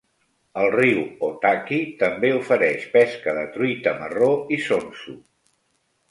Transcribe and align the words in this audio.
El 0.59 0.67
riu 0.75 1.01
Otaki 1.25 1.77
també 1.99 2.31
ofereix 2.37 2.87
pesca 2.95 3.35
de 3.39 3.43
truita 3.57 3.93
marró 3.99 4.31
i 4.57 4.59
sonso. 4.69 5.15